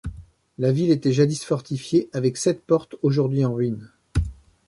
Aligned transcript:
La 0.57 0.71
ville 0.71 0.89
était 0.89 1.13
jadis 1.13 1.43
fortifiée, 1.43 2.09
avec 2.11 2.35
sept 2.35 2.63
portes 2.65 2.95
aujourd'hui 3.03 3.45
en 3.45 3.53
ruines. 3.53 3.91